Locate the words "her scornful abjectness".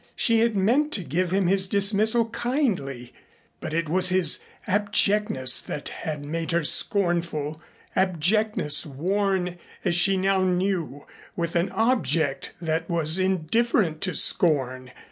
6.49-8.83